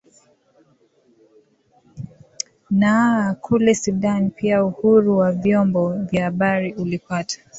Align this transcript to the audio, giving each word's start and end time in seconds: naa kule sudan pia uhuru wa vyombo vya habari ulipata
naa 2.79 3.33
kule 3.33 3.75
sudan 3.75 4.29
pia 4.29 4.63
uhuru 4.65 5.17
wa 5.17 5.31
vyombo 5.31 5.93
vya 5.93 6.23
habari 6.23 6.73
ulipata 6.73 7.39